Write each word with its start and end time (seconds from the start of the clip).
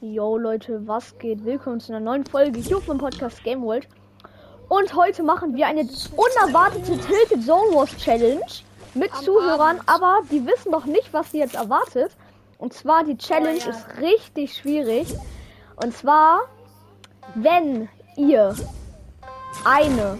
Yo 0.00 0.36
Leute, 0.36 0.86
was 0.86 1.18
geht? 1.18 1.44
Willkommen 1.44 1.80
zu 1.80 1.92
einer 1.92 2.00
neuen 2.00 2.24
Folge 2.24 2.60
hier 2.60 2.80
meinem 2.86 2.98
Podcast 2.98 3.42
Game 3.42 3.62
World. 3.62 3.88
Und 4.68 4.94
heute 4.94 5.22
machen 5.22 5.56
wir 5.56 5.66
eine 5.66 5.80
unerwartete 5.80 6.98
Tilted 6.98 7.44
Zone 7.44 7.74
Wars 7.74 7.96
Challenge 7.96 8.44
mit 8.94 9.12
Am 9.12 9.24
Zuhörern, 9.24 9.80
Abend. 9.80 9.88
aber 9.88 10.20
die 10.30 10.46
wissen 10.46 10.70
noch 10.70 10.84
nicht, 10.84 11.12
was 11.12 11.32
sie 11.32 11.38
jetzt 11.38 11.56
erwartet. 11.56 12.12
Und 12.58 12.74
zwar 12.74 13.02
die 13.02 13.16
Challenge 13.16 13.58
Oh 13.60 13.70
ja. 13.70 13.70
ist 13.70 13.86
richtig 14.00 14.56
schwierig. 14.56 15.08
Und 15.76 15.96
zwar, 15.96 16.42
wenn 17.34 17.88
ihr 18.16 18.54
eine 19.64 20.18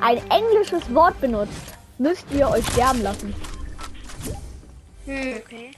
ein 0.00 0.22
englisches 0.30 0.94
Wort 0.94 1.20
benutzt, 1.20 1.74
müsst 1.98 2.24
ihr 2.30 2.48
euch 2.48 2.66
sterben 2.68 3.02
lassen. 3.02 3.34
Hm. 5.06 5.34
Okay. 5.44 5.70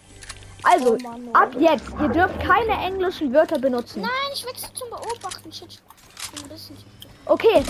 Also, 0.62 0.94
Oh 0.94 1.02
Mann, 1.02 1.28
oh. 1.28 1.34
ab 1.34 1.54
jetzt, 1.58 1.86
ihr 2.00 2.08
dürft 2.08 2.38
keine 2.40 2.72
englischen 2.84 3.32
Wörter 3.32 3.58
benutzen. 3.58 4.02
Nein, 4.02 4.10
ich 4.32 4.44
wechsle 4.46 4.72
zum 4.74 4.90
Beobachten. 4.90 5.52
Shit. 5.52 5.80
Ein 6.42 6.48
bisschen. 6.48 6.76
Okay, 7.26 7.64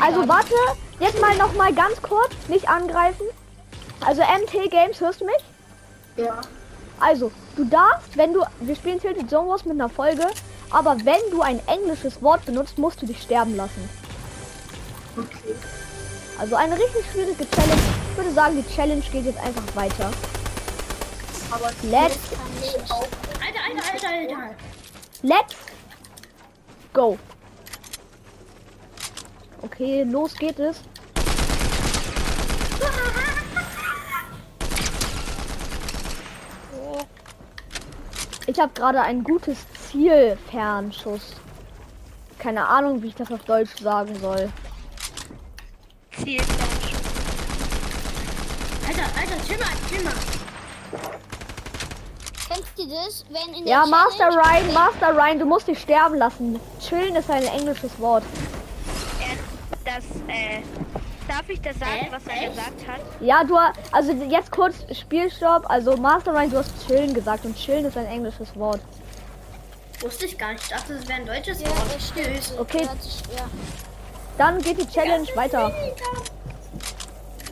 also 0.00 0.28
warte, 0.28 0.54
jetzt 0.98 1.20
mal 1.20 1.36
noch 1.36 1.54
mal 1.54 1.72
ganz 1.72 2.00
kurz, 2.02 2.32
nicht 2.48 2.68
angreifen. 2.68 3.26
Also 4.04 4.22
MT 4.22 4.70
Games, 4.70 5.00
hörst 5.00 5.20
du 5.20 5.26
mich? 5.26 5.36
Ja. 6.16 6.40
Also, 7.00 7.30
du 7.56 7.64
darfst, 7.64 8.16
wenn 8.16 8.32
du, 8.32 8.42
wir 8.60 8.76
spielen 8.76 9.00
Tilted 9.00 9.28
Zone 9.28 9.48
Wars 9.48 9.64
mit 9.64 9.74
einer 9.74 9.88
Folge, 9.88 10.26
aber 10.70 10.96
wenn 11.04 11.30
du 11.30 11.42
ein 11.42 11.60
englisches 11.66 12.22
Wort 12.22 12.44
benutzt, 12.46 12.78
musst 12.78 13.02
du 13.02 13.06
dich 13.06 13.20
sterben 13.20 13.56
lassen. 13.56 13.88
Okay. 15.16 15.54
Also 16.38 16.56
eine 16.56 16.74
richtig 16.74 17.04
schwierige 17.12 17.48
Challenge. 17.50 17.82
Ich 18.10 18.16
würde 18.16 18.32
sagen, 18.32 18.56
die 18.56 18.74
Challenge 18.74 19.02
geht 19.12 19.24
jetzt 19.24 19.38
einfach 19.38 19.76
weiter. 19.76 20.10
Aber 21.54 21.70
Let's, 21.84 22.18
auch 22.90 23.06
Alter, 23.40 23.60
Alter, 23.64 23.92
Alter, 23.92 24.08
Alter. 24.08 24.54
let's 25.22 25.54
go. 26.92 27.16
Okay, 29.62 30.02
los 30.02 30.34
geht 30.34 30.58
es. 30.58 30.82
Ich 38.48 38.58
habe 38.58 38.72
gerade 38.74 39.00
ein 39.00 39.22
gutes 39.22 39.58
Zielfernschuss. 39.90 41.36
Keine 42.40 42.66
Ahnung, 42.66 43.00
wie 43.00 43.08
ich 43.08 43.14
das 43.14 43.30
auf 43.30 43.44
Deutsch 43.44 43.78
sagen 43.80 44.18
soll. 44.20 44.52
Zielfernschutz. 46.16 46.98
Alter, 48.88 49.04
Alter, 49.20 49.46
chill 49.46 49.58
mal, 49.58 49.68
chill 49.88 50.02
mal. 50.02 50.33
Das? 52.94 53.24
Wenn 53.28 53.54
in 53.54 53.64
der 53.64 53.72
Ja, 53.72 53.86
Master 53.86 54.28
Challenge- 54.30 54.42
Ryan, 54.68 54.72
Master 54.74 55.16
Ryan, 55.16 55.38
du 55.40 55.46
musst 55.46 55.66
dich 55.68 55.80
sterben 55.80 56.16
lassen. 56.16 56.60
Chillen 56.80 57.16
ist 57.16 57.28
ein 57.30 57.42
englisches 57.44 57.98
Wort. 57.98 58.22
Äh, 59.20 59.36
das, 59.84 60.04
äh, 60.28 60.62
darf 61.26 61.48
ich 61.48 61.60
das 61.60 61.76
sagen, 61.78 62.06
Äh, 62.08 62.12
was 62.12 62.26
er 62.26 62.32
echt? 62.42 62.50
gesagt 62.50 62.88
hat? 62.88 63.00
Ja, 63.20 63.42
du, 63.44 63.56
also 63.92 64.12
jetzt 64.12 64.50
kurz 64.52 64.76
Spielstopp. 64.96 65.68
Also 65.68 65.96
Master 65.96 66.32
Ryan, 66.32 66.50
du 66.50 66.58
hast 66.58 66.70
chillen 66.86 67.12
gesagt 67.14 67.44
und 67.44 67.56
chillen 67.56 67.84
ist 67.86 67.96
ein 67.96 68.06
englisches 68.06 68.54
Wort. 68.56 68.80
Wusste 70.00 70.26
ich 70.26 70.36
gar 70.38 70.52
nicht. 70.52 70.62
Ich 70.64 70.68
dachte, 70.70 70.92
es 70.94 71.08
wäre 71.08 71.20
ein 71.20 71.26
deutsches 71.26 71.60
Ja, 71.62 71.68
Wort. 71.70 71.94
das 71.94 72.08
stimmt. 72.08 72.60
Okay. 72.60 72.82
Ja. 73.36 73.44
Dann 74.38 74.60
geht 74.60 74.80
die 74.80 74.86
Challenge 74.88 75.26
weiter. 75.34 75.72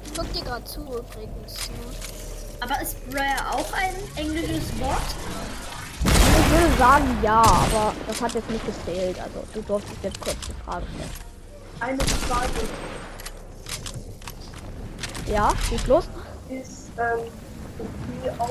Ich 0.04 0.12
guck 0.18 0.32
dir 0.32 0.42
gerade 0.42 0.64
zu 0.64 0.80
übrigens. 0.82 1.68
Ne? 1.70 2.21
Aber 2.62 2.80
ist 2.80 2.96
Rare 3.12 3.54
auch 3.56 3.72
ein 3.72 3.94
englisches 4.16 4.78
Wort? 4.78 5.02
Ich 6.04 6.50
würde 6.60 6.76
sagen 6.78 7.18
ja, 7.22 7.40
aber 7.42 7.92
das 8.06 8.20
hat 8.20 8.34
jetzt 8.34 8.50
nicht 8.50 8.64
gezählt. 8.64 9.16
Also 9.20 9.42
du 9.52 9.62
durftest 9.62 9.96
jetzt 10.02 10.20
kurz 10.20 10.36
die 10.46 10.54
Frage 10.64 10.86
stellen. 10.94 11.10
eine 11.80 11.98
Frage 12.04 12.50
Ja, 15.26 15.50
schieß 15.68 15.86
los. 15.88 16.04
ist, 16.48 16.90
ähm, 16.98 17.30
die 18.22 18.30
auch 18.30 18.48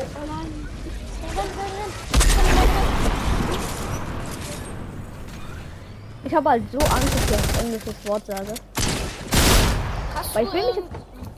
Ich 6.24 6.36
habe 6.36 6.50
halt 6.50 6.64
so 6.72 6.78
Angst, 6.78 7.14
dass 7.30 7.40
ich 7.40 7.60
ein 7.60 7.66
englisches 7.66 7.96
Wort 8.06 8.26
sage. 8.26 8.54
Hast 10.16 10.36
Weil 10.36 10.46
ich 10.46 10.54
will 10.54 10.66
mich 10.68 10.78
ähm, 10.78 10.84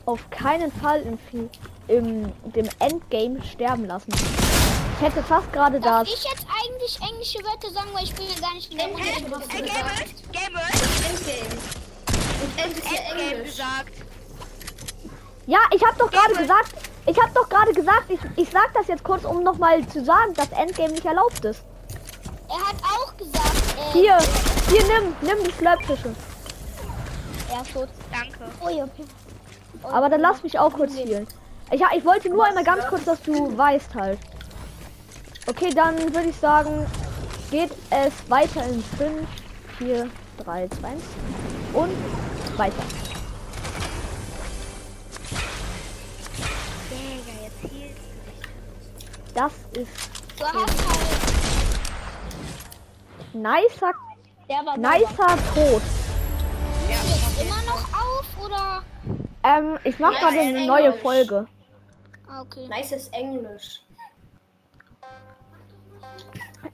auf 0.06 0.20
keinen 0.30 0.70
Fall 0.72 1.00
im, 1.02 1.18
Fi- 1.18 1.48
im 1.88 2.32
dem 2.54 2.68
Endgame 2.78 3.42
sterben 3.42 3.86
lassen. 3.86 4.12
Ich 4.96 5.04
hätte 5.06 5.22
fast 5.22 5.52
gerade 5.52 5.80
Darf 5.80 6.08
das. 6.08 6.14
ich 6.18 6.24
jetzt 6.24 6.46
eigentlich 6.62 6.98
englische 7.10 7.38
Wörter 7.44 7.70
sagen, 7.72 7.88
weil 7.92 8.04
ich 8.04 8.14
bin 8.14 8.26
ja 8.32 8.40
gar 8.40 8.54
nicht 8.54 8.70
in 8.72 8.78
der 8.78 8.86
Runde. 8.88 9.08
Endgame. 9.08 10.60
Endgame 12.56 13.42
gesagt. 13.44 13.92
Ja, 15.46 15.58
ich 15.74 15.84
habe 15.84 15.98
doch 15.98 16.10
gerade 16.10 16.34
gesagt, 16.34 16.74
ich 17.06 17.20
habe 17.20 17.30
doch 17.34 17.48
gerade 17.48 17.72
gesagt, 17.72 18.04
ich, 18.08 18.20
ich 18.36 18.50
sag 18.50 18.72
das 18.72 18.86
jetzt 18.86 19.04
kurz, 19.04 19.24
um 19.24 19.42
nochmal 19.42 19.86
zu 19.88 20.04
sagen, 20.04 20.32
dass 20.34 20.48
Endgame 20.52 20.92
nicht 20.92 21.04
erlaubt 21.04 21.44
ist. 21.44 21.62
Er 22.48 22.56
hat 22.68 22.76
auch 22.82 23.16
gesagt, 23.16 23.56
äh, 23.78 23.92
Hier, 23.92 24.16
hier 24.70 24.84
nimm, 24.86 25.14
nimm 25.20 25.44
die 25.44 25.52
Slurpfische. 25.52 26.14
er 27.52 27.62
ist 27.62 27.72
tot. 27.72 27.88
Danke. 28.12 28.38
Oh 28.60 28.68
ja, 28.68 28.84
okay. 28.84 29.04
Aber 29.82 30.08
dann 30.08 30.20
lass 30.20 30.42
mich 30.42 30.58
auch 30.58 30.72
kurz 30.72 30.92
spielen. 30.98 31.26
Ich, 31.70 31.82
ich 31.96 32.04
wollte 32.04 32.28
nur 32.28 32.44
einmal 32.44 32.64
ganz 32.64 32.86
kurz, 32.86 33.04
dass 33.04 33.20
du 33.22 33.56
weißt 33.56 33.94
halt. 33.94 34.18
Okay, 35.46 35.70
dann 35.74 35.96
würde 36.14 36.28
ich 36.30 36.36
sagen, 36.36 36.86
geht 37.50 37.70
es 37.90 38.30
weiter 38.30 38.64
in 38.66 38.82
5, 38.98 39.28
4, 39.78 40.08
3, 40.44 40.68
2, 40.68 40.88
1 40.88 41.02
und 41.74 41.90
weiter. 42.58 42.82
Das 49.34 49.52
ist 49.72 49.90
Du 50.38 50.44
hast 50.44 50.54
halt. 50.54 50.72
nicer, 53.34 53.92
Der 54.48 54.56
war 54.64 54.76
nicer 54.76 55.36
Tod. 55.54 55.82
jetzt 56.88 57.42
immer 57.42 57.62
noch 57.66 57.82
auf 57.92 58.26
oder? 58.44 58.82
Ähm, 59.42 59.78
ich 59.84 59.98
mache 59.98 60.14
gerade 60.14 60.40
eine 60.40 60.66
neue 60.66 60.92
Folge. 60.94 61.46
Ah, 62.34 62.42
okay. 62.42 62.66
Nices 62.68 63.08
Englisch. 63.12 63.80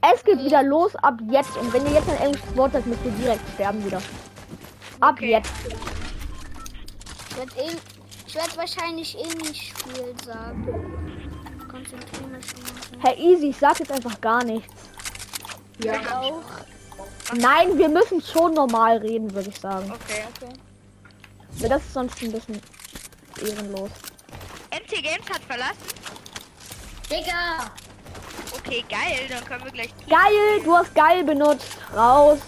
Es 0.01 0.25
geht 0.25 0.39
wieder 0.39 0.63
los 0.63 0.95
ab 0.97 1.19
jetzt. 1.29 1.55
Und 1.57 1.73
wenn 1.73 1.85
ihr 1.87 1.93
jetzt 1.93 2.09
ein 2.09 2.17
englisches 2.19 2.57
Wort 2.57 2.73
sagt, 2.73 2.87
müsst 2.87 3.05
ihr 3.05 3.11
direkt 3.13 3.43
sterben 3.55 3.85
wieder. 3.85 4.01
Ab 5.01 5.17
Okay. 5.17 5.33
jetzt. 5.33 5.51
Ich 8.27 8.35
werde 8.35 8.53
eh, 8.53 8.57
wahrscheinlich 8.57 9.19
eh 9.19 9.35
nicht 9.39 9.79
Spiel 9.79 10.15
sagen. 10.25 10.67
Konzentriere 11.71 12.29
mich 12.29 12.47
schon 12.47 12.63
mal. 12.63 13.07
Herr 13.07 13.19
Easy, 13.19 13.49
ich 13.49 13.59
sag 13.59 13.79
jetzt 13.81 13.93
einfach 13.93 14.19
gar 14.21 14.43
nichts. 14.45 14.73
Ja. 15.83 16.21
Auch. 16.21 16.43
Nein, 17.35 17.77
wir 17.77 17.89
müssen 17.89 18.23
schon 18.23 18.55
normal 18.55 18.99
reden, 18.99 19.33
würde 19.35 19.51
ich 19.51 19.61
sagen. 19.61 19.91
Okay. 19.93 20.25
Okay. 20.37 20.53
Weil 21.59 21.69
das 21.69 21.83
ist 21.83 21.93
sonst 21.93 22.23
ein 22.23 22.33
bisschen 22.33 22.61
ehrenlos. 23.43 23.91
MT 24.91 25.03
Games 25.03 25.27
hat 25.31 25.43
verlassen. 25.47 25.77
Digga. 27.11 27.71
Okay, 28.57 28.85
geil. 28.89 29.27
Dann 29.29 29.45
können 29.45 29.65
wir 29.65 29.71
gleich. 29.73 29.91
Geil, 30.09 30.63
du 30.65 30.77
hast 30.77 30.95
geil 30.95 31.25
benutzt. 31.25 31.77
Raus. 31.95 32.39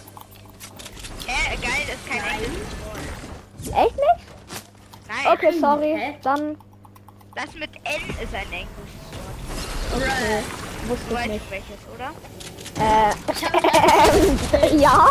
Äh, 1.27 1.55
geil 1.57 1.85
ist 1.87 2.07
kein 2.09 2.23
englisches 2.33 2.67
Wort. 2.85 3.85
Echt 3.85 3.95
nicht? 3.95 5.07
Nein. 5.07 5.27
Okay, 5.33 5.51
sorry. 5.59 5.95
Hä? 5.97 6.17
Dann 6.21 6.57
Das 7.35 7.53
mit 7.55 7.69
N 7.83 8.09
ist 8.21 8.33
ein 8.35 8.51
englisches 8.51 9.03
Wort. 9.91 10.03
okay. 10.03 10.43
Du 10.83 10.89
wusste 10.89 11.05
ich 11.07 11.13
weißt 11.15 11.27
nicht. 11.29 11.51
welches, 11.51 11.79
oder? 11.95 12.11
Äh, 14.73 14.77
ja. 14.81 15.07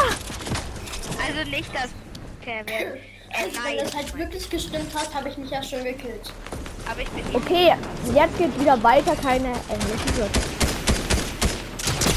Also 1.27 1.51
nicht 1.51 1.75
das. 1.75 1.89
Okay, 2.41 2.63
wer- 2.67 2.95
äh, 2.95 2.99
Also, 3.35 3.57
wenn 3.65 3.77
nein. 3.77 3.85
das 3.85 3.95
halt 3.95 4.15
wirklich 4.19 4.51
gestimmt 4.51 4.95
hat, 4.95 5.15
habe 5.15 5.29
ich 5.31 5.39
mich 5.39 5.51
ja 5.51 5.63
schon 5.63 5.83
gekillt. 5.85 6.31
Aber 6.93 7.01
ich 7.01 7.09
bin 7.09 7.25
Okay, 7.35 7.75
jetzt 8.15 8.37
geht 8.37 8.61
wieder 8.61 8.83
weiter. 8.83 9.17
Keine 9.17 9.49
englischen 9.49 10.19
Wörter. 10.19 10.41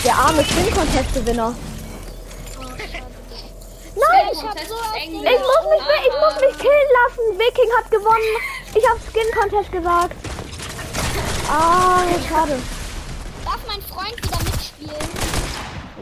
Der 0.04 0.16
arme 0.16 0.44
Skin 0.44 0.74
Contest 0.74 1.14
Gewinner. 1.14 1.56
Nein, 3.98 4.28
Ich 4.34 4.44
hab 4.44 4.60
so 4.60 4.76
ich 4.98 5.10
muss 5.12 5.24
mich, 5.24 6.08
ich 6.08 6.14
muss 6.20 6.36
mich 6.42 6.58
killen 6.60 6.90
lassen. 7.00 7.40
Viking 7.40 7.72
hat 7.78 7.90
gewonnen. 7.90 8.36
Ich 8.76 8.90
habe 8.90 9.00
Skin 9.12 9.32
Contest 9.40 9.72
gesagt. 9.72 10.16
Ah, 11.50 12.02
schade. 12.28 12.60
Darf 13.46 13.60
mein 13.68 13.82
Freund 13.84 14.18
wieder 14.18 14.44
mitspielen? 14.44 15.36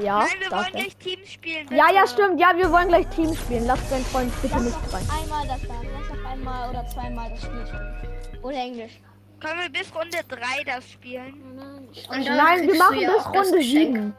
Ja, 0.02 0.20
Nein, 0.20 0.28
wir 0.40 0.50
darf 0.50 0.60
wollen 0.66 0.74
er. 0.74 0.82
gleich 0.82 0.96
Teams 0.98 1.32
spielen. 1.32 1.68
Ja, 1.70 1.92
ja, 1.92 2.02
bitte. 2.02 2.14
stimmt. 2.14 2.40
Ja, 2.40 2.54
wir 2.58 2.72
wollen 2.72 2.88
gleich 2.88 3.08
Team 3.10 3.36
spielen. 3.36 3.68
Lass 3.68 3.80
deinen 3.90 4.06
Freund 4.06 4.34
bitte 4.42 4.56
doch 4.56 4.94
rein. 4.94 5.08
einmal 5.22 5.48
das 5.48 5.62
sagen. 5.62 6.03
Einmal 6.44 6.70
oder 6.72 6.86
zweimal 6.88 7.30
das 7.30 7.42
Spiel 7.42 7.66
spielen. 7.66 8.44
Oder 8.44 8.58
Englisch. 8.58 9.00
Können 9.40 9.62
wir 9.62 9.70
bis 9.70 9.96
Runde 9.96 10.18
3 10.28 10.64
das 10.66 10.90
spielen? 10.90 11.56
Nein, 11.56 11.88
Und 12.10 12.28
dann 12.28 12.38
Nein, 12.38 12.68
wir 12.68 12.76
machen 12.78 12.98
bis 13.00 13.26
Runde 13.28 13.58
Geschenk. 13.60 13.96
7. 13.96 14.14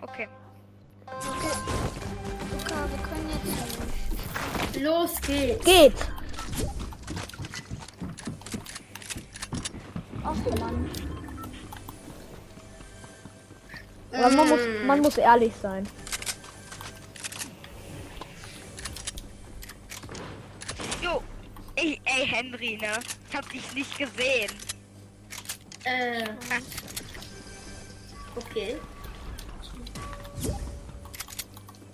Okay. 0.00 0.28
Okay. 1.06 1.18
Luca, 2.52 2.76
wir 2.90 2.98
können 3.08 3.30
jetzt. 4.72 4.80
Los 4.80 5.20
geht's. 5.22 5.64
Geht. 5.64 5.94
Ach 10.24 10.34
Mann. 10.60 10.90
Aber 14.12 14.30
man 14.36 14.48
muss, 14.48 14.60
Mm. 14.60 14.86
man 14.86 15.00
muss 15.00 15.18
ehrlich 15.18 15.52
sein. 15.60 15.88
Ey, 21.80 22.00
ey, 22.06 22.26
Henry, 22.26 22.76
ne? 22.76 22.98
Ich 23.30 23.36
hab 23.36 23.48
dich 23.50 23.72
nicht 23.72 23.96
gesehen. 23.96 24.50
Äh. 25.84 26.24
Okay. 28.34 28.76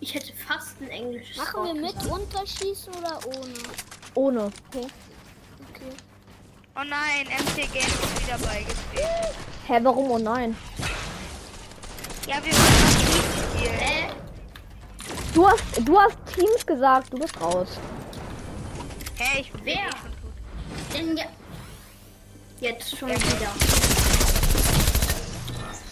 Ich 0.00 0.14
hätte 0.14 0.32
fast 0.48 0.80
ein 0.80 0.88
englisches 0.88 1.36
Machen 1.36 1.54
Wort 1.54 1.66
wir 1.66 1.82
mit 1.82 1.94
gesagt. 1.98 2.10
Unterschießen 2.10 2.94
oder 2.94 3.18
ohne? 3.26 3.54
Ohne. 4.14 4.44
Okay. 4.70 4.86
Oh 6.76 6.84
nein, 6.88 7.26
MC 7.26 7.70
Game 7.70 7.82
ist 7.82 8.26
wieder 8.26 8.38
beigetreten. 8.38 9.36
Hä, 9.66 9.80
warum? 9.82 10.10
Oh 10.12 10.18
nein. 10.18 10.56
Ja, 12.26 12.36
wir 12.42 12.52
wollen 12.52 12.84
mal 12.84 13.04
Team 13.04 13.68
spielen. 13.68 13.80
Äh, 13.80 14.14
Du 15.34 15.46
hast, 15.46 15.62
du 15.80 16.00
hast 16.00 16.16
Teams 16.32 16.64
gesagt, 16.64 17.12
du 17.12 17.18
bist 17.18 17.38
raus. 17.38 17.68
Ich 19.38 19.50
bin 19.52 19.64
Wer? 19.64 19.74
eh 19.74 19.90
schon 19.90 20.10
tot. 20.22 20.92
denn 20.92 21.16
ja. 21.16 21.24
Jetzt 22.60 22.96
schon 22.96 23.08
wieder. 23.10 23.50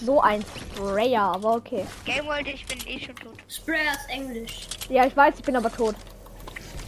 So 0.00 0.20
ein 0.20 0.44
Sprayer, 0.74 1.22
aber 1.22 1.56
okay. 1.56 1.84
Game 2.04 2.26
World, 2.26 2.46
ich 2.48 2.64
bin 2.66 2.78
eh 2.86 3.00
schon 3.04 3.14
tot. 3.16 3.36
Sprayer 3.48 3.92
ist 3.92 4.08
Englisch. 4.08 4.66
Ja, 4.88 5.06
ich 5.06 5.16
weiß, 5.16 5.34
ich 5.38 5.44
bin 5.44 5.56
aber 5.56 5.72
tot. 5.72 5.94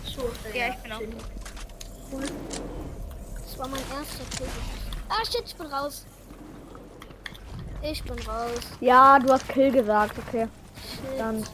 So, 0.05 0.31
Ja, 0.53 0.69
ich 0.69 0.77
bin 0.77 0.93
auch 0.93 0.99
tot. 1.01 2.33
Das 3.45 3.59
war 3.59 3.69
mein 3.69 3.81
erster 3.81 4.25
Kill. 4.37 4.47
Ah, 5.09 5.25
shit, 5.25 5.43
ich 5.47 5.55
bin 5.57 5.67
raus. 5.67 6.07
Ich 7.83 8.03
bin 8.03 8.19
raus. 8.27 8.61
Ja, 8.81 9.19
du 9.19 9.33
hast 9.33 9.49
Kill 9.49 9.71
gesagt, 9.71 10.17
okay. 10.27 10.49
Shit. 10.77 11.19
Dann 11.21 11.45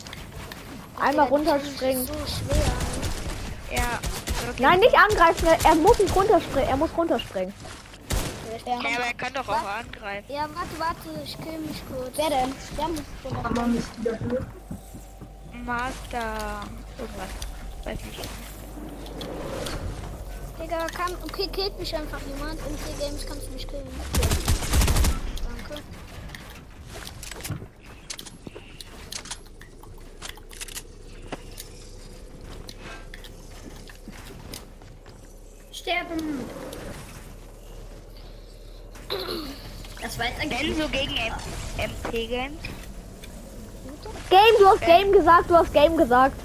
einmal 1.00 1.29
Challenge 1.29 1.31
runterspringen. 1.31 2.02
ist 2.02 2.08
So 2.08 2.14
schwer. 2.14 2.73
Ja. 3.76 3.99
Okay. 4.49 4.63
Nein, 4.63 4.81
nicht 4.81 4.97
angreifen, 4.97 5.49
er- 5.65 5.75
muss 5.77 5.99
nicht 5.99 6.15
runterspringen, 6.15 6.69
er 6.71 6.77
muss 6.77 6.91
runterspringen. 6.97 7.53
Ja, 8.67 8.75
aber 8.75 8.87
er 9.07 9.15
kann 9.15 9.33
doch 9.33 9.49
auch 9.49 9.65
angreifen. 9.79 10.25
Ja, 10.33 10.43
warte, 10.55 10.79
warte, 10.79 11.23
ich 11.25 11.37
kill 11.41 11.59
mich 11.61 11.83
kurz. 11.91 12.11
Wer 12.17 12.31
denn? 12.31 12.53
Der 12.77 12.89
muss 12.89 13.03
oder? 13.25 14.47
Master. 15.65 16.61
Irgendwas. 16.99 17.29
Weiß 17.85 17.99
nicht. 18.05 18.21
Digga, 20.61 20.87
kann. 20.89 21.15
Okay, 21.25 21.49
killt 21.49 21.79
mich 21.79 21.95
einfach 21.97 22.21
jemand. 22.23 22.59
In 22.67 22.77
vier 22.79 23.07
Games 23.09 23.25
kannst 23.27 23.47
du 23.47 23.53
mich 23.53 23.67
killen. 23.67 23.87
Danke. 25.49 25.83
Sterben. 35.91 36.41
Das 40.01 40.19
war 40.19 40.27
jetzt. 40.27 40.41
Wenn 40.41 40.77
so 40.77 40.89
gegen 40.89 41.17
M 41.17 41.35
MC 41.77 42.29
Game. 42.29 42.59
Game, 44.31 44.55
du 44.61 44.67
hast 44.67 44.81
Game 44.83 45.13
gesagt, 45.13 45.51
du 45.51 45.57
hast 45.57 45.73
Game 45.73 45.97
gesagt. 45.97 46.37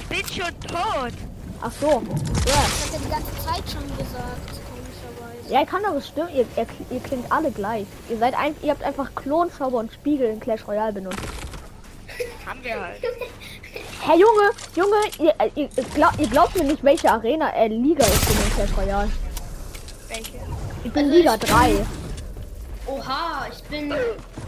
Ich 0.00 0.06
bin 0.06 0.26
schon 0.28 0.60
tot. 0.60 1.12
Ach 1.60 1.72
so. 1.80 1.86
Ja, 1.86 2.02
Das 2.44 2.86
hat 2.86 2.92
er 2.92 2.98
die 2.98 3.10
ganze 3.10 3.44
Zeit 3.44 3.70
schon 3.70 3.96
gesagt, 3.96 4.60
ja 5.48 5.64
kann 5.66 5.82
doch 5.82 5.94
bestimmt, 5.94 6.30
ihr, 6.30 6.46
ihr, 6.56 6.66
ihr 6.90 7.00
klingt 7.00 7.30
alle 7.30 7.50
gleich. 7.50 7.86
Ihr 8.08 8.18
seid 8.18 8.34
ein, 8.34 8.54
ihr 8.62 8.70
habt 8.70 8.82
einfach 8.84 9.14
Klonzauber 9.14 9.78
und 9.78 9.92
Spiegel 9.92 10.28
in 10.30 10.40
Clash 10.40 10.66
Royale 10.66 10.92
benutzt. 10.92 11.18
Haben 12.46 12.62
wir 12.62 12.80
halt. 12.80 13.02
Hey 14.00 14.18
Junge, 14.18 14.50
Junge, 14.74 14.96
ihr, 15.18 15.34
äh, 15.38 15.50
ihr, 15.54 15.68
ihr, 15.76 15.84
glaub, 15.94 16.18
ihr 16.18 16.28
glaubt 16.28 16.56
mir 16.56 16.64
nicht, 16.64 16.82
welche 16.82 17.10
Arena, 17.10 17.50
äh, 17.54 17.68
Liga 17.68 18.04
ich 18.04 18.20
bin 18.26 18.36
in 18.36 18.41
Clash 18.54 18.76
Royale. 18.76 19.10
Welche? 20.08 20.32
Ich 20.84 20.92
bin 20.92 21.04
Also 21.06 21.16
Liga 21.16 21.34
ich 21.34 21.40
bin- 21.40 21.50
3. 21.50 21.86
Oha, 22.86 23.46
ich 23.50 23.62
bin. 23.64 23.92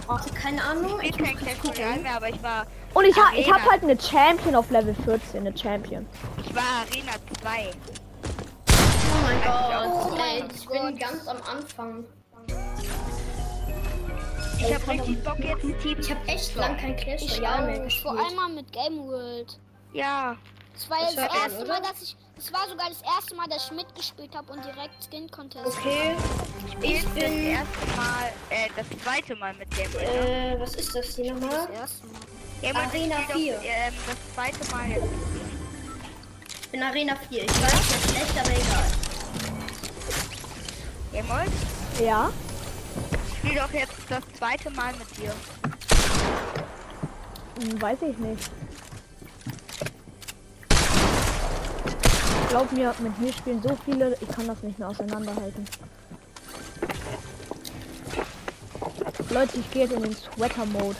Also 0.08 0.30
keine 0.34 0.62
Ahnung. 0.62 1.00
Ich 1.02 1.16
bin 1.16 1.24
kein 1.26 1.36
Clash 1.36 1.58
Royale 1.64 2.00
mehr, 2.00 2.16
aber 2.16 2.28
ich 2.28 2.42
war. 2.42 2.66
Und 2.94 3.04
ich, 3.06 3.16
ha, 3.16 3.32
ich 3.36 3.50
hab 3.52 3.62
halt 3.70 3.82
eine 3.82 3.98
Champion 4.00 4.54
auf 4.54 4.70
Level 4.70 4.94
14, 5.04 5.40
eine 5.46 5.56
Champion. 5.56 6.06
Ich 6.44 6.54
war 6.54 6.62
Arena 6.82 7.12
2. 7.42 7.70
Oh 8.68 9.22
mein 9.22 9.38
Oh 9.46 10.08
Gott. 10.10 10.18
Ey, 10.20 10.44
ich 10.54 10.66
bin 10.68 10.98
ganz 10.98 11.26
am 11.26 11.36
Anfang. 11.50 12.04
Ich 14.58 14.74
hab 14.74 14.88
richtig 14.88 15.22
Bock 15.24 15.38
jetzt 15.40 15.60
Team. 15.82 15.98
Ich 16.00 16.10
habe 16.10 16.20
echt 16.28 16.54
lang 16.56 16.76
kein 16.76 16.96
Clash 16.96 17.22
Ich 17.22 17.38
Royale 17.40 17.66
mehr 17.66 17.80
gespielt. 17.80 18.02
Vor 18.16 18.24
allem 18.24 18.36
mal 18.36 18.48
mit 18.48 18.72
Game 18.72 18.98
World. 19.06 19.58
Ja. 19.92 20.36
Das 20.74 20.90
war 20.90 20.98
Das 21.00 21.14
jetzt 21.14 21.24
das 21.24 21.36
erste? 21.52 21.66
Mal, 21.68 21.80
dass 21.82 22.02
ich. 22.02 22.16
Es 22.36 22.52
war 22.52 22.68
sogar 22.68 22.88
das 22.88 23.00
erste 23.02 23.34
Mal, 23.36 23.46
dass 23.48 23.66
ich 23.66 23.72
mitgespielt 23.72 24.34
habe 24.34 24.52
und 24.52 24.64
direkt 24.64 24.94
Skin 25.08 25.30
Contest. 25.30 25.66
Okay. 25.78 26.14
Ich 26.80 26.94
Ich 26.94 27.04
bin 27.08 27.14
das 27.14 27.30
erste 27.30 27.96
Mal, 27.96 28.32
äh, 28.50 28.68
das 28.76 28.86
zweite 29.02 29.36
Mal 29.36 29.54
mit 29.54 29.68
dem. 29.78 29.92
Äh, 30.00 30.52
Äh, 30.54 30.60
was 30.60 30.74
ist 30.74 30.94
das 30.94 31.14
hier 31.14 31.32
nochmal? 31.34 31.66
Das 31.68 31.80
erste 31.80 32.06
Mal. 32.08 32.20
Jemand 32.62 32.86
Arena 32.88 33.16
spielt 33.22 33.38
4. 33.38 33.58
Auch, 33.58 33.62
ähm, 33.64 33.94
das 34.06 34.34
zweite 34.34 34.74
Mal 34.74 34.88
jetzt. 34.90 35.06
Ich 36.62 36.68
bin 36.70 36.82
Arena 36.82 37.16
4. 37.28 37.42
Ich 37.44 37.62
weiß, 37.62 37.72
das 37.72 37.94
ist 37.94 38.10
schlecht, 38.10 38.38
aber 38.38 38.50
egal. 38.50 38.90
Jemand? 41.12 41.50
Ja? 42.02 42.32
Ich 43.28 43.38
spiel 43.38 43.54
doch 43.54 43.72
jetzt 43.72 43.94
das 44.08 44.22
zweite 44.36 44.70
Mal 44.70 44.92
mit 44.94 45.16
dir. 45.16 45.32
Hm, 47.60 47.80
weiß 47.80 47.98
ich 48.02 48.18
nicht. 48.18 48.50
Glaub 52.54 52.70
mir, 52.70 52.94
mit 53.00 53.18
mir 53.18 53.32
spielen 53.32 53.60
so 53.60 53.76
viele, 53.84 54.16
ich 54.20 54.28
kann 54.28 54.46
das 54.46 54.62
nicht 54.62 54.78
mehr 54.78 54.88
auseinanderhalten. 54.88 55.64
Leute, 59.30 59.58
ich 59.58 59.70
gehe 59.72 59.82
jetzt 59.82 59.92
in 59.92 60.04
den 60.04 60.14
Sweater-Mode. 60.14 60.94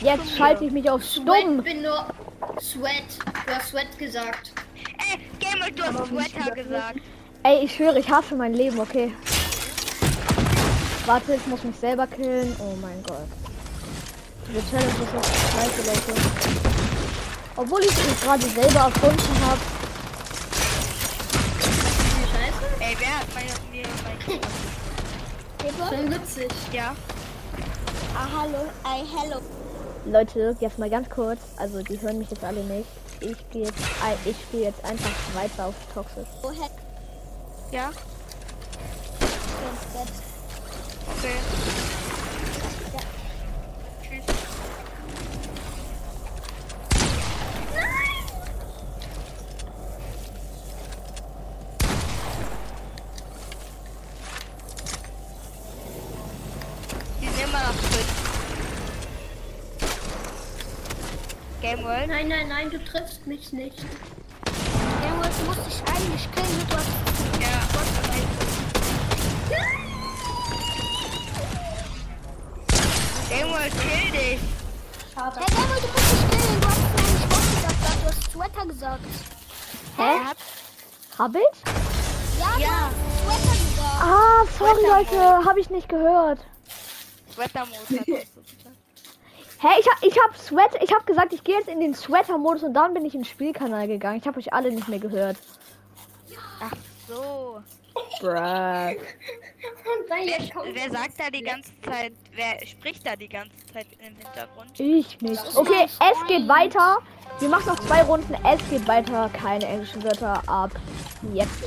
Jetzt 0.00 0.34
schalte 0.34 0.64
ich 0.64 0.72
mich 0.72 0.88
auf 0.88 1.04
stumm. 1.04 1.62
bin 1.62 1.82
nur. 1.82 2.06
Sweat. 2.58 3.18
Du 3.46 3.54
hast 3.54 3.68
Sweat 3.68 3.98
gesagt. 3.98 4.52
Ey, 4.96 5.18
Game 5.38 5.76
du 5.76 5.82
hast 5.82 6.06
Sweater 6.06 6.50
gesagt. 6.52 7.00
Ey, 7.42 7.64
ich 7.66 7.74
schwöre, 7.74 7.98
ich 7.98 8.10
hasse 8.10 8.34
mein 8.34 8.54
Leben, 8.54 8.80
okay. 8.80 9.12
Warte, 11.04 11.34
ich 11.34 11.46
muss 11.48 11.62
mich 11.64 11.76
selber 11.76 12.06
killen. 12.06 12.56
Oh 12.60 12.74
mein 12.80 13.02
Gott. 13.02 13.28
Diese 14.48 14.70
Challenge 14.70 14.90
ist 14.90 15.12
jetzt 15.12 15.52
scheiße, 15.52 15.82
Leute. 15.86 16.67
Obwohl 17.58 17.80
ich 17.80 17.90
sie 17.90 18.24
gerade 18.24 18.42
selber 18.42 18.80
erfunden 18.80 19.40
habe. 19.44 19.60
Scheiße. 22.30 22.66
Ey, 22.78 22.96
wer 23.00 23.18
hat 23.18 23.26
mir 23.72 23.84
Schon 25.88 26.10
witzig. 26.12 26.52
Ja. 26.72 26.94
Ah, 28.14 28.28
hallo. 28.38 28.70
Ey, 28.84 29.04
hello. 29.12 29.40
Leute, 30.06 30.56
jetzt 30.60 30.78
mal 30.78 30.88
ganz 30.88 31.10
kurz. 31.10 31.40
Also, 31.56 31.82
die 31.82 32.00
hören 32.00 32.18
mich 32.18 32.30
jetzt 32.30 32.44
alle 32.44 32.62
nicht. 32.62 32.88
Ich 33.20 33.50
gehe 33.50 33.64
jetzt, 33.64 33.82
ich 34.24 34.36
gehe 34.52 34.62
jetzt 34.62 34.84
einfach 34.84 35.10
weiter 35.34 35.66
auf 35.66 35.74
Toxisch. 35.92 36.28
Woher 36.42 36.70
Ja. 37.72 37.90
Okay. 41.18 41.34
Tschüss. 44.02 44.22
Die 57.20 57.26
sind 57.26 57.42
immer 57.42 57.58
noch 57.58 57.74
fünf. 57.74 58.28
Game 61.68 61.84
World? 61.84 62.08
Nein, 62.08 62.28
nein, 62.28 62.48
nein, 62.48 62.70
du 62.70 62.82
triffst 62.82 63.26
mich 63.26 63.52
nicht. 63.52 63.76
Game 63.76 65.18
World 65.18 65.46
musste 65.46 65.68
ich 65.68 65.80
eigentlich 65.92 66.26
killen. 66.32 66.66
Du 66.70 66.76
hast 66.76 66.86
Ja. 67.42 67.48
Game 73.28 73.50
World, 73.50 73.72
kill 73.82 74.10
dich. 74.12 74.40
Schade. 75.14 75.40
Hey, 75.40 75.46
Game 75.54 75.68
World, 75.68 75.82
du 75.82 75.88
musst 75.88 76.12
dich 76.12 76.30
killen. 76.30 76.60
Du 76.60 76.66
hast 76.68 76.80
mir 76.80 76.98
eigentlich 76.98 77.28
Bock 77.28 77.44
gesagt. 77.52 78.02
Du 78.02 78.08
hast 78.08 78.32
Sweater 78.32 78.66
gesagt. 78.66 79.04
Hä? 79.96 80.18
Hat 80.24 80.36
Hab 81.18 81.34
ich? 81.34 81.58
Ja, 82.40 82.58
Ja. 82.58 82.90
du 82.90 83.24
Sweater 83.24 83.52
gesagt. 83.52 84.00
Ah, 84.00 84.44
sorry 84.58 84.86
Leute, 84.86 85.44
habe 85.44 85.60
ich 85.60 85.68
nicht 85.70 85.88
gehört. 85.88 86.40
Sweater-Modus 87.34 88.26
Hä, 89.60 89.68
ich 89.80 89.88
hab, 89.88 90.02
ich 90.02 90.16
hab 90.20 90.36
Sweat, 90.36 90.70
ich 90.80 90.92
hab 90.92 91.04
gesagt, 91.04 91.32
ich 91.32 91.42
gehe 91.42 91.56
jetzt 91.56 91.68
in 91.68 91.80
den 91.80 91.94
Sweater-Modus 91.94 92.62
und 92.62 92.74
dann 92.74 92.94
bin 92.94 93.04
ich 93.04 93.14
ins 93.14 93.28
Spielkanal 93.28 93.88
gegangen. 93.88 94.18
Ich 94.18 94.26
habe 94.26 94.38
euch 94.38 94.52
alle 94.52 94.70
nicht 94.70 94.88
mehr 94.88 95.00
gehört. 95.00 95.36
Ach 96.60 96.72
so. 97.08 97.60
Bruh. 98.20 98.30
Wer, 98.30 98.96
wer 100.72 100.90
sagt 100.90 101.18
da 101.18 101.30
die 101.30 101.42
ganze 101.42 101.70
Zeit, 101.82 102.12
wer 102.34 102.64
spricht 102.66 103.06
da 103.06 103.16
die 103.16 103.28
ganze 103.28 103.56
Zeit 103.72 103.86
im 103.98 104.16
Hintergrund? 104.16 104.78
Ich 104.78 105.20
nicht. 105.20 105.42
Okay, 105.56 105.86
es 105.86 106.26
geht 106.28 106.48
weiter. 106.48 106.98
Wir 107.40 107.48
machen 107.48 107.68
noch 107.68 107.80
zwei 107.80 108.02
Runden. 108.02 108.34
Es 108.44 108.70
geht 108.70 108.86
weiter. 108.86 109.30
Keine 109.32 109.66
englischen 109.66 110.02
Wörter 110.02 110.42
ab. 110.46 110.70
Jetzt. 111.32 111.64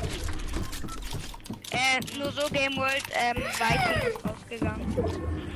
Äh, 1.72 2.18
nur 2.18 2.32
so 2.32 2.48
Game 2.52 2.76
World, 2.78 3.04
ähm, 3.14 3.38
Viking 3.38 4.08
ist 4.08 4.26
rausgegangen. 4.26 5.51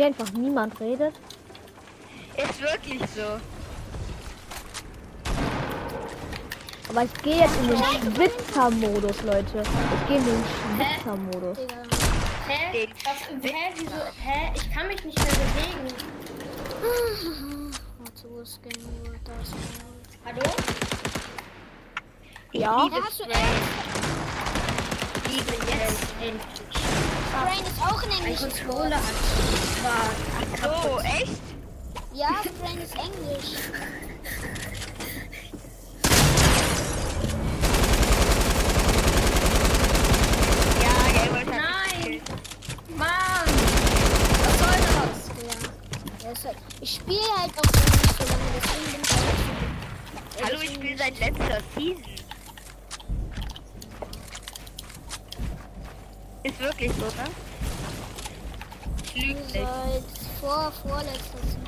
Wie 0.00 0.04
einfach 0.04 0.32
niemand 0.32 0.80
redet. 0.80 1.14
Ist 2.34 2.58
wirklich 2.62 3.02
so. 3.14 3.38
Aber 6.88 7.02
ich 7.02 7.14
gehe 7.22 7.36
jetzt 7.36 7.54
in 7.60 7.68
den 7.68 7.76
Schwitzer-Modus, 8.14 9.20
Leute. 9.24 9.62
Ich 9.62 10.08
gehe 10.08 10.16
in 10.16 10.24
den 10.24 10.42
Schwitzer-Modus. 10.78 11.58
Hä? 12.48 12.88
Was, 13.04 13.28
hä? 13.42 13.54
Wieso? 13.76 13.90
Hä? 14.24 14.52
Ich 14.54 14.72
kann 14.72 14.86
mich 14.86 15.04
nicht 15.04 15.18
mehr 15.18 15.26
bewegen. 15.26 15.94
Hallo? 20.24 20.54
Ich 22.52 22.60
Ja. 22.62 22.84
liebe 22.84 22.96
Ja, 22.96 23.02
hast 23.04 23.20
du 23.20 23.24
Spray. 23.24 23.42
Liebe 25.28 25.52
Jetzt 25.52 26.06
endlich. 26.22 27.19
Brain 27.30 27.64
ist 27.64 27.80
auch 27.80 28.02
in 28.02 28.10
Englisch. 28.10 28.40
Controller 28.40 28.96
hat 28.96 29.14
war 29.84 30.10
So, 30.60 30.96
kaputt. 30.96 31.04
echt? 31.04 31.40
Ja, 32.12 32.42
Brain 32.60 32.78
ist 32.78 32.94
Englisch. 32.96 33.54
Ja, 40.82 40.94
Game 41.12 41.32
World 41.34 41.46
hat 41.46 41.62
Nein! 42.02 42.20
Mann! 42.96 43.46
Was 44.44 44.58
soll 44.58 44.78
das? 44.90 45.20
Ja. 45.46 46.26
ja 46.26 46.32
ist 46.32 46.46
ich 46.80 46.94
spiele 46.94 47.20
halt 47.38 47.52
auch 47.52 47.64
noch 47.64 47.92
nicht 47.92 48.16
so 48.18 48.24
lange, 48.24 48.50
deswegen 48.56 48.92
bin 48.92 49.02
ich. 49.02 50.42
Hallo, 50.42 50.58
ich 50.62 50.74
spiele 50.74 50.96
seit 50.98 51.20
letzter 51.20 51.60
Season. 51.76 52.19
Ist 56.42 56.58
wirklich 56.58 56.90
so, 56.92 57.04
ne? 57.04 57.28
Ich 59.04 59.14
lüge 59.14 59.34
nicht. 59.40 59.52
Seit 59.52 60.04
vor, 60.40 60.72
vorletzter 60.82 61.38
Season. 61.42 61.60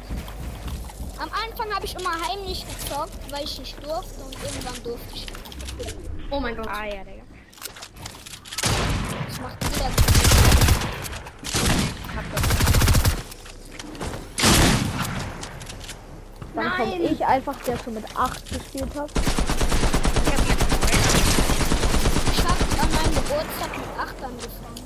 Am 1.18 1.28
Anfang 1.30 1.70
habe 1.74 1.84
ich 1.84 1.94
immer 1.94 2.10
heimlich 2.28 2.64
gezockt, 2.66 3.12
weil 3.30 3.44
ich 3.44 3.58
nicht 3.58 3.76
durfte 3.84 4.22
und 4.24 4.34
irgendwann 4.42 4.82
durfte 4.82 5.14
ich. 5.14 5.26
Oh 6.30 6.40
mein 6.40 6.56
Gott. 6.56 6.68
Ah 6.68 6.86
ja, 6.86 7.04
Digga. 7.04 7.22
Das 9.28 9.40
macht 9.40 9.58
jeder. 9.74 9.90
Dann 16.54 16.70
komme 16.76 16.96
ich 16.96 17.24
einfach, 17.24 17.56
der 17.66 17.78
schon 17.78 17.94
mit 17.94 18.04
8 18.16 18.48
gespielt 18.50 18.94
hat. 18.94 19.10
Ich 19.14 19.22
hab 20.32 20.48
jetzt 20.48 20.66
Ich 22.32 22.42
habe 22.44 22.62
an 22.82 22.90
meinem 22.94 23.14
Geburtstag 23.14 23.70
mit 23.78 23.88
8 23.98 24.22
angefangen. 24.22 24.62
neun. 24.62 24.82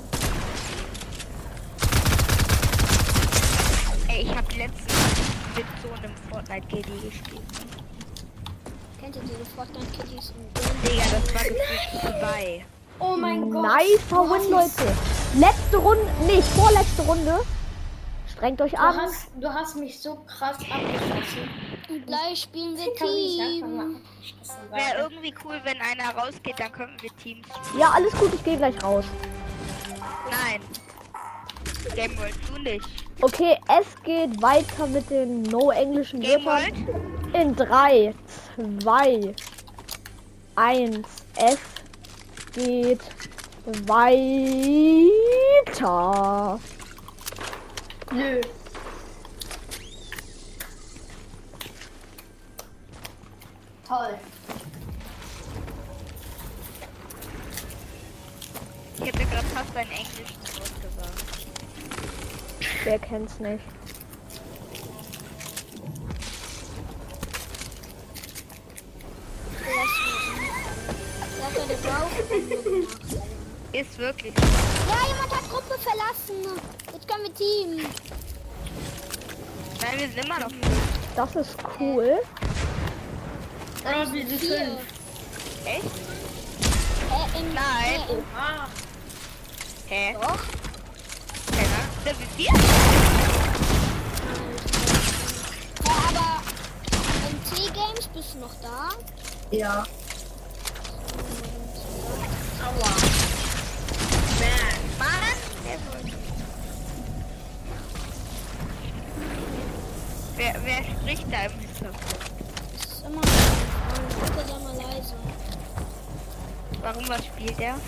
Ey, 4.07 4.21
ich 4.21 4.33
hab 4.35 4.55
letztens 4.55 4.93
mit 5.55 5.65
so 5.81 5.89
einem 5.91 6.13
Fortnite 6.29 6.67
KD 6.67 6.89
gespielt. 7.09 7.41
Kennt 8.99 9.15
ihr 9.15 9.21
diese 9.23 9.45
Fortnite-Kiddies? 9.55 10.33
Digga, 10.83 11.03
das 11.11 11.33
war 11.33 11.43
gefühlt 11.43 11.89
zwei. 12.01 12.65
Oh 12.99 13.15
mein 13.15 13.49
Gott. 13.51 13.61
Nicer 13.61 13.61
Du 13.61 13.67
hast 13.67 13.89
Win, 14.09 14.51
Leute. 14.51 14.95
Letzte 15.35 15.77
Runde, 15.77 16.05
nicht 16.25 16.47
vorletzte 16.49 17.01
Runde. 17.03 17.39
Strengt 18.31 18.61
euch 18.61 18.71
Du 18.71 18.77
an. 18.77 18.97
hast, 18.97 19.27
du 19.35 19.49
hast 19.49 19.75
mich 19.75 19.99
so 19.99 20.15
krass 20.27 20.57
abgeschossen. 20.57 21.49
Und 21.89 22.05
gleich 22.05 22.41
spielen 22.43 22.75
wir 22.77 22.93
Team. 22.95 24.01
Wäre 24.71 25.01
irgendwie 25.03 25.33
cool, 25.43 25.59
wenn 25.63 25.77
einer 25.81 26.15
rausgeht, 26.15 26.55
dann 26.59 26.71
könnten 26.71 27.01
wir 27.01 27.09
Teams. 27.17 27.47
Ja, 27.77 27.91
alles 27.91 28.11
gut, 28.13 28.33
ich 28.33 28.43
gehe 28.43 28.57
gleich 28.57 28.81
raus. 28.83 29.05
Nein. 30.29 30.61
Game 31.95 32.17
World, 32.17 32.35
du 32.53 32.61
nicht. 32.61 32.85
Okay, 33.21 33.57
es 33.79 34.03
geht 34.03 34.41
weiter 34.41 34.87
mit 34.87 35.09
den 35.09 35.41
no-englischen 35.43 36.19
Game 36.19 36.45
Wörtern. 36.45 36.87
In 37.33 37.55
3, 37.55 38.13
2, 38.81 39.33
1. 40.55 40.99
Es 41.35 41.57
geht 42.53 42.99
weiter. 43.85 45.09
Nö. 48.13 48.41
Toll. 53.85 54.17
Ich 58.95 59.05
hätte 59.05 59.25
gerade 59.25 59.47
fast 59.47 59.75
einen 59.75 59.91
englischen 59.91 60.37
Wort 60.55 60.81
gesagt. 60.81 61.23
Wer 62.85 62.99
kennt's 62.99 63.39
nicht? 63.39 63.63
Ja, 71.39 71.49
der 71.67 71.75
braucht. 71.75 72.27
Ist 73.79 73.97
wirklich. 73.99 74.33
Ja, 74.35 75.07
jemand 75.07 75.31
hat 75.31 75.49
Gruppe 75.51 75.77
verlassen. 75.79 76.59
Jetzt 76.91 77.07
können 77.07 77.23
wir 77.25 77.33
Team. 77.35 77.85
Nein, 79.81 79.99
wir 79.99 80.07
sind 80.09 80.25
immer 80.25 80.39
noch. 80.39 80.49
Das 81.15 81.35
ist 81.35 81.55
cool. 81.79 82.19
Oh, 83.85 84.11
wir 84.13 84.27
sind 84.27 84.39
Vier. 84.39 84.57
fünf. 84.57 84.79
Echt? 85.65 85.85
Äh, 87.11 87.39
in, 87.39 87.53
Nein. 87.53 88.01
Äh, 88.09 88.13
in, 88.13 88.23
Ah, 88.35 88.67
Hä? 89.87 90.13
doch. 90.13 90.39
Keiner? 91.51 91.83
Sind 92.03 92.17
vier? 92.35 92.51
Ja, 95.85 95.95
aber 96.09 96.41
im 97.29 97.43
T-Games 97.55 98.07
bist 98.13 98.33
du 98.33 98.39
noch 98.39 98.55
da? 98.61 98.89
ja. 99.55 99.83
Aua. 102.59 103.16
Wer, 110.47 110.63
wer 110.63 110.81
spricht 110.81 111.25
da 111.29 111.43
im 111.43 111.59
Hintergrund? 111.59 111.97
Das 112.73 112.85
ist 112.85 113.05
immer 113.05 113.15
noch. 113.15 113.23
Bitte 114.21 114.47
sei 114.47 114.59
mal 114.59 114.75
leise. 114.77 115.15
Warum, 116.81 117.09
was 117.09 117.25
spielt 117.25 117.59
er? 117.59 117.75
Was 117.75 117.81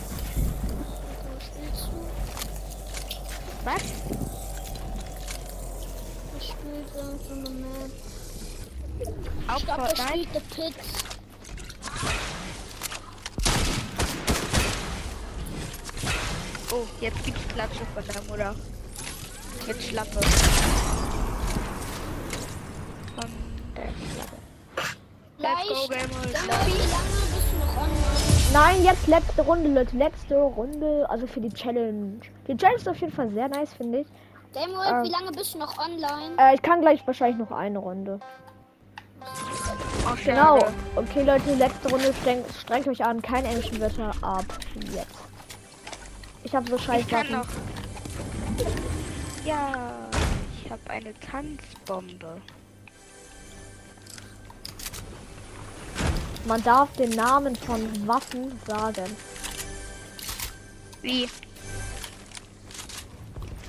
spielst 1.46 1.88
du? 1.88 1.98
Was? 3.64 3.84
Spielt 6.44 6.90
er 6.96 7.18
für 7.26 7.34
eine 7.34 7.50
Map? 7.50 7.92
Auch 9.48 9.58
Ich 9.58 9.64
glaube, 9.66 9.84
er 9.84 9.96
spielt 9.96 10.30
The 10.34 10.40
Pit. 10.54 10.76
Oh, 16.72 16.86
jetzt 17.00 17.24
gibt's 17.24 17.48
Klatsche 17.54 17.86
von 17.94 18.04
der 18.06 18.22
Mutter. 18.24 18.56
Mit 19.66 19.82
Schlappe. 19.82 20.20
Von 23.16 23.30
der 23.76 23.84
Schlappe. 23.84 24.38
Let's 25.38 25.39
go, 25.39 25.39
Leicht. 25.39 25.39
Game 25.39 25.39
World. 25.39 25.39
Sag 25.39 25.39
mal, 25.39 25.39
wie 25.39 25.39
lange 25.39 25.39
bist 25.39 25.39
du 25.56 25.74
noch 27.58 27.78
online? 27.78 28.54
Nein, 28.54 28.84
jetzt 28.84 29.08
letzte 29.08 29.42
Runde, 29.44 29.70
Leute. 29.70 29.98
Letzte 29.98 30.36
Runde. 30.36 31.06
Also 31.10 31.28
für 31.28 31.42
die 31.42 31.50
Challenge. 31.50 32.20
Die 32.48 32.58
Challenge 32.58 32.78
ist 32.80 32.90
auf 32.90 32.98
jeden 32.98 33.14
Fall 33.14 33.30
sehr 33.30 33.48
nice, 33.48 33.74
finde 33.74 34.00
ich. 34.00 34.08
World, 34.54 34.90
Ähm. 34.90 35.04
wie 35.04 35.10
lange 35.10 35.32
bist 35.32 35.54
du 35.54 35.60
noch 35.60 35.78
online? 35.78 36.36
Äh, 36.38 36.56
ich 36.56 36.62
kann 36.62 36.82
gleich 36.82 37.06
wahrscheinlich 37.06 37.38
noch 37.38 37.56
eine 37.56 37.78
Runde. 37.78 38.20
Oh, 39.22 40.16
Genau. 40.26 40.60
schade. 40.60 40.74
Okay, 40.96 41.24
Leute, 41.24 41.54
letzte 41.56 41.90
Runde. 41.90 42.14
Strengt, 42.22 42.46
strengt 42.54 42.88
euch 42.88 43.04
an. 43.06 43.22
Keine 43.22 43.48
englischen 43.50 43.80
Wörter 43.80 44.12
ab. 44.22 44.46
Jetzt. 44.92 45.16
Ich 46.44 46.56
habe 46.56 46.70
so 46.70 46.78
scheiß 46.78 47.02
Ich 47.02 47.08
kann 47.08 47.30
noch. 47.32 47.46
Ja, 49.46 49.92
ich 50.64 50.72
habe 50.72 50.82
eine 50.88 51.14
Tanzbombe. 51.20 52.42
Man 56.50 56.64
darf 56.64 56.92
den 56.94 57.12
Namen 57.12 57.56
von 57.56 58.08
Waffen 58.08 58.60
sagen. 58.66 59.16
Wie? 61.04 61.30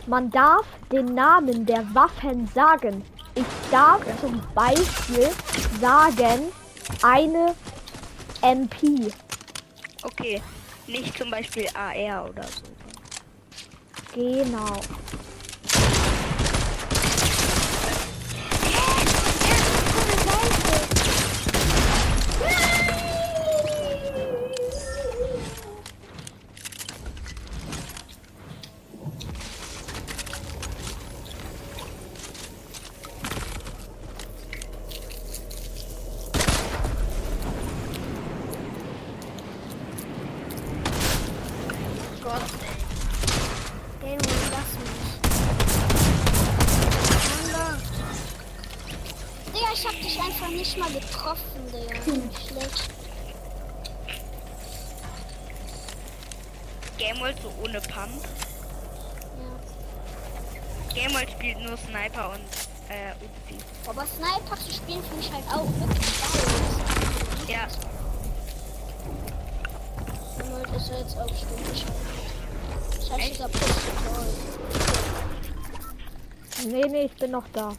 Man 0.07 0.31
darf 0.31 0.65
den 0.91 1.15
Namen 1.15 1.67
der 1.67 1.85
Waffen 1.95 2.49
sagen. 2.55 3.05
Ich 3.35 3.45
darf 3.71 4.01
zum 4.23 4.41
Beispiel 4.55 5.29
sagen 5.79 6.51
eine 7.03 7.55
MP. 8.41 9.13
Okay. 10.03 10.43
Nicht 10.87 11.19
zum 11.19 11.31
Beispiel 11.31 11.67
AR 11.75 12.31
oder 12.31 12.45
so. 12.45 12.63
Genau. 14.15 14.81
Gott, 42.23 42.43
Game, 44.03 44.19
lass 44.51 44.73
mich. 44.79 45.11
Mann, 47.51 47.81
Digga, 49.55 49.69
ich 49.73 49.87
einfach 50.41 50.53
nicht 50.55 50.79
mal 50.79 50.91
getroffen, 50.91 51.67
Digga. 51.67 52.01
Schlecht. 52.47 52.91
Gameworld 56.99 57.37
so 57.43 57.53
ohne 57.63 57.81
Pump. 57.81 58.25
Ja. 59.39 61.03
Gameworld 61.03 61.31
spielt 61.31 61.61
nur 61.61 61.77
Sniper 61.77 62.31
und 62.31 62.41
äh, 62.89 63.15
Uzi. 63.25 63.59
Aber 63.87 64.07
Sniper 64.07 64.57
zu 64.57 64.73
spielen 64.73 65.03
finde 65.05 65.21
ich 65.21 65.33
halt 65.33 65.45
auch 65.49 65.69
wirklich 65.81 66.21
geil. 66.21 66.43
Ja, 67.49 67.67
Emerald 70.39 70.77
ist 70.77 70.89
ja 70.89 70.99
jetzt 70.99 71.17
auch. 71.19 71.27
Das 72.97 73.11
heißt, 73.11 73.31
dieser 73.35 73.49
Push 73.49 73.63
toll. 74.15 74.27
Nee, 76.67 76.87
nee, 76.89 77.05
ich 77.05 77.17
bin 77.17 77.31
noch 77.31 77.49
da. 77.53 77.73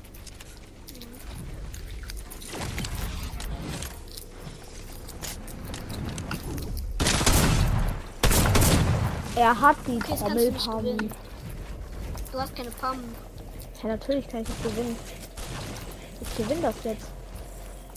Er 9.41 9.59
hat 9.59 9.75
die 9.87 9.95
Okay, 9.97 10.03
kannst 10.07 10.23
du 10.23 10.29
nicht 10.29 10.65
Trommelpump. 10.65 10.81
gewinnen. 10.83 11.11
Du 12.31 12.39
hast 12.39 12.55
keine 12.55 12.69
Pump. 12.71 12.99
Ja, 13.81 13.89
natürlich 13.89 14.27
kann 14.27 14.41
ich 14.41 14.47
das 14.47 14.61
gewinnen. 14.71 14.95
Ich 16.21 16.37
gewinne 16.37 16.61
das 16.61 16.75
jetzt. 16.83 17.07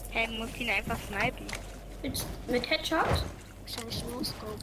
hey, 0.09 0.27
muss 0.39 0.49
ihn 0.57 0.69
einfach 0.71 0.97
snipen. 1.07 1.45
mit, 2.01 2.25
mit 2.47 2.67
Headshot? 2.69 3.05
Wahrscheinlich 3.61 4.03
no-scopen. 4.11 4.57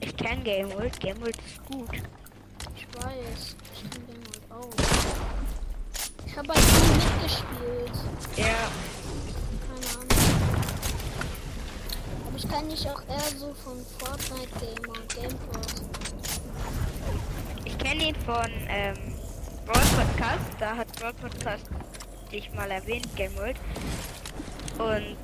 Ich 0.00 0.16
kenn 0.16 0.44
Gameworld. 0.44 1.00
Gameworld 1.00 1.36
ist 1.38 1.64
gut. 1.66 1.88
Ich 2.76 2.86
weiß. 3.02 3.56
Ich 3.74 3.90
kann 3.90 4.06
den 4.06 4.22
halt 4.30 4.50
auch. 4.50 4.68
Ich 6.26 6.36
habe 6.36 6.48
halt 6.48 6.60
nie 6.60 6.94
mitgespielt. 6.96 7.96
Ja, 8.36 8.44
Keine 9.66 9.86
Ahnung. 9.94 10.08
Aber 12.28 12.29
ich 12.42 12.48
kann 12.50 12.66
nicht 12.68 12.86
auch 12.88 13.02
eher 13.06 13.38
so 13.38 13.52
von 13.52 13.76
Fortnite 13.98 14.48
Gamer 14.60 14.94
und 14.94 15.14
ich 17.66 17.78
kenne 17.78 18.04
ihn 18.04 18.14
von 18.24 18.50
ähm, 18.68 18.96
Brawl 19.66 19.82
Podcast. 19.94 20.50
Da 20.58 20.76
hat 20.76 20.90
Brawl 20.98 21.12
Podcast 21.12 21.64
dich 22.32 22.50
mal 22.54 22.70
erwähnt, 22.70 23.14
Gameworld. 23.14 23.56
Und 24.78 25.16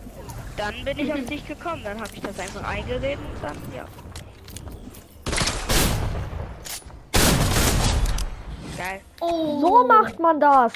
dann 0.59 0.85
bin 0.85 0.99
ich 0.99 1.13
auf 1.13 1.25
dich 1.29 1.47
gekommen. 1.49 1.81
Dann 1.85 1.99
habe 1.99 2.11
ich 2.13 2.21
das 2.21 2.39
einfach 2.39 2.65
eingegeben 2.65 3.25
und 3.25 3.43
dann, 3.43 3.57
ja. 3.75 3.87
Geil. 8.77 9.01
Oh. 9.21 9.61
So 9.61 9.87
macht 9.87 10.19
man 10.19 10.39
das. 10.39 10.75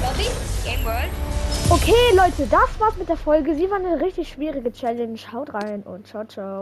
Lobby? 0.00 0.30
Gameworld. 0.64 1.10
Okay, 1.70 1.92
Leute, 2.14 2.46
das 2.50 2.78
war's 2.78 2.96
mit 2.98 3.08
der 3.08 3.16
Folge. 3.16 3.54
Sie 3.54 3.68
war 3.70 3.78
eine 3.78 4.00
richtig 4.00 4.28
schwierige 4.28 4.70
Challenge. 4.70 5.18
Haut 5.32 5.54
rein 5.54 5.82
und 5.82 6.06
ciao, 6.06 6.24
ciao. 6.24 6.60